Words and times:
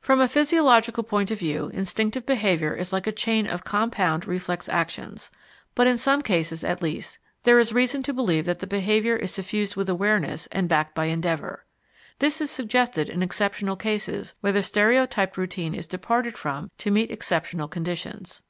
From 0.00 0.20
a 0.20 0.26
physiological 0.26 1.04
point 1.04 1.30
of 1.30 1.38
view 1.38 1.68
instinctive 1.72 2.26
behaviour 2.26 2.74
is 2.74 2.92
like 2.92 3.06
a 3.06 3.12
chain 3.12 3.46
of 3.46 3.62
compound 3.62 4.26
reflex 4.26 4.68
actions, 4.68 5.30
but 5.76 5.86
in 5.86 5.96
some 5.96 6.20
cases, 6.20 6.64
at 6.64 6.82
least, 6.82 7.20
there 7.44 7.60
is 7.60 7.72
reason 7.72 8.02
to 8.02 8.12
believe 8.12 8.44
that 8.46 8.58
the 8.58 8.66
behaviour 8.66 9.14
is 9.14 9.30
suffused 9.32 9.76
with 9.76 9.88
awareness 9.88 10.48
and 10.50 10.68
backed 10.68 10.96
by 10.96 11.04
endeavour. 11.04 11.64
This 12.18 12.40
is 12.40 12.50
suggested 12.50 13.08
in 13.08 13.22
exceptional 13.22 13.76
cases 13.76 14.34
where 14.40 14.52
the 14.52 14.64
stereotyped 14.64 15.36
routine 15.36 15.76
is 15.76 15.86
departed 15.86 16.36
from 16.36 16.72
to 16.78 16.90
meet 16.90 17.12
exceptional 17.12 17.68
conditions. 17.68 18.42